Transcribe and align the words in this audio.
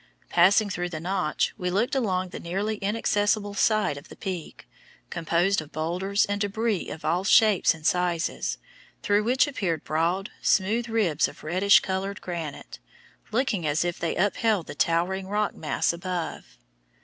Passing 0.29 0.71
through 0.71 0.89
the 0.89 0.99
"Notch," 0.99 1.53
we 1.59 1.69
looked 1.69 1.93
along 1.93 2.29
the 2.29 2.39
nearly 2.39 2.77
inaccessible 2.77 3.53
side 3.53 3.97
of 3.97 4.09
the 4.09 4.15
Peak, 4.15 4.67
composed 5.11 5.61
of 5.61 5.71
boulders 5.71 6.25
and 6.25 6.41
debris 6.41 6.89
of 6.89 7.05
all 7.05 7.23
shapes 7.23 7.75
and 7.75 7.85
sizes, 7.85 8.57
through 9.03 9.23
which 9.23 9.45
appeared 9.45 9.83
broad, 9.83 10.31
smooth 10.41 10.89
ribs 10.89 11.27
of 11.27 11.43
reddish 11.43 11.81
colored 11.81 12.19
granite, 12.19 12.79
looking 13.31 13.67
as 13.67 13.85
if 13.85 13.99
they 13.99 14.15
upheld 14.15 14.65
the 14.65 14.73
towering 14.73 15.27
rock 15.27 15.53
mass 15.53 15.93
above. 15.93 16.57